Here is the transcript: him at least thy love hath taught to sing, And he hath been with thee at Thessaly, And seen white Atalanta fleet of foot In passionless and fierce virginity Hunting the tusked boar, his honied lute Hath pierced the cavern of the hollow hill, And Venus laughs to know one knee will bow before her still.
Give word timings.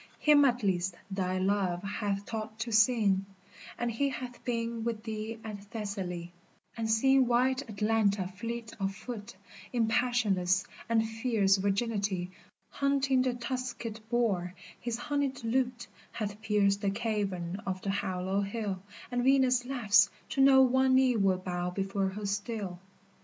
him 0.17 0.43
at 0.45 0.63
least 0.63 0.95
thy 1.11 1.37
love 1.37 1.83
hath 1.83 2.25
taught 2.25 2.57
to 2.57 2.71
sing, 2.71 3.23
And 3.77 3.91
he 3.91 4.09
hath 4.09 4.43
been 4.43 4.83
with 4.83 5.03
thee 5.03 5.37
at 5.43 5.65
Thessaly, 5.65 6.33
And 6.75 6.89
seen 6.89 7.27
white 7.27 7.61
Atalanta 7.69 8.27
fleet 8.27 8.73
of 8.79 8.95
foot 8.95 9.35
In 9.71 9.87
passionless 9.87 10.65
and 10.89 11.07
fierce 11.07 11.57
virginity 11.57 12.31
Hunting 12.71 13.21
the 13.21 13.35
tusked 13.35 14.01
boar, 14.09 14.55
his 14.79 14.97
honied 14.97 15.43
lute 15.43 15.85
Hath 16.13 16.41
pierced 16.41 16.81
the 16.81 16.89
cavern 16.89 17.61
of 17.67 17.83
the 17.83 17.91
hollow 17.91 18.41
hill, 18.41 18.81
And 19.11 19.23
Venus 19.23 19.65
laughs 19.65 20.09
to 20.29 20.41
know 20.41 20.63
one 20.63 20.95
knee 20.95 21.15
will 21.15 21.37
bow 21.37 21.69
before 21.69 22.09
her 22.09 22.25
still. 22.25 22.79